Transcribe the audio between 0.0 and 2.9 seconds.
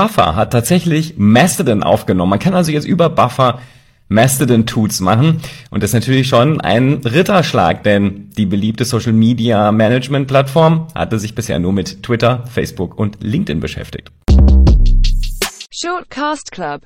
Buffer hat tatsächlich Mastodon aufgenommen. Man kann also jetzt